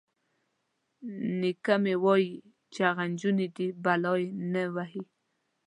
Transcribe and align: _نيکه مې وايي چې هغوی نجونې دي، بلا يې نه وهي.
_نيکه 1.39 1.75
مې 1.83 1.95
وايي 2.03 2.31
چې 2.73 2.79
هغوی 2.87 3.07
نجونې 3.13 3.47
دي، 3.55 3.67
بلا 3.83 4.13
يې 4.21 4.27
نه 4.53 4.63
وهي. 4.75 5.03